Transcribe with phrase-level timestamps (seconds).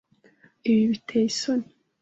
[0.69, 1.65] Ibi biteye isoni.